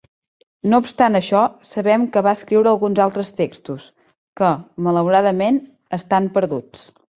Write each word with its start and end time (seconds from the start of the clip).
No 0.69 0.77
obstant 0.83 1.17
això, 1.19 1.41
sabem 1.71 2.05
que 2.15 2.23
va 2.29 2.33
escriure 2.39 2.71
alguns 2.71 3.03
altres 3.05 3.31
textos, 3.43 3.87
que, 4.43 4.51
malauradament, 4.89 5.63
estan 6.03 6.35
perduts. 6.41 6.87